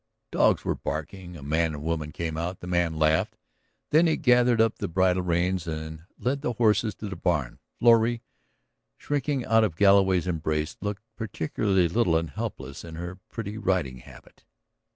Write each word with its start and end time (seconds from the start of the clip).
Dogs 0.31 0.65
were 0.65 0.73
barking, 0.73 1.37
a 1.37 1.43
man 1.43 1.75
and 1.75 1.83
woman 1.83 2.11
came 2.11 2.35
out. 2.35 2.59
The 2.59 2.65
man 2.65 2.97
laughed. 2.97 3.37
Then 3.91 4.07
he 4.07 4.17
gathered 4.17 4.59
up 4.59 4.79
the 4.79 4.87
bridle 4.87 5.21
reins 5.21 5.67
and 5.67 6.05
led 6.17 6.41
the 6.41 6.53
horses 6.53 6.95
to 6.95 7.07
the 7.07 7.15
barn. 7.15 7.59
Florrie, 7.77 8.23
shrinking 8.97 9.45
out 9.45 9.63
of 9.63 9.75
Galloway's 9.75 10.25
embrace, 10.25 10.75
looked 10.81 11.03
particularly 11.15 11.87
little 11.87 12.17
and 12.17 12.31
helpless 12.31 12.83
in 12.83 12.95
her 12.95 13.19
pretty 13.29 13.59
riding 13.59 13.97
habit. 13.97 14.43